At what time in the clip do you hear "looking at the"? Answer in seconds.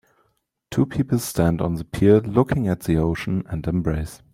2.21-2.97